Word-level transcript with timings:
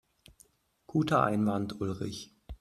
Guter 0.87 1.21
Einwand, 1.25 1.79
Ulrich. 1.79 2.33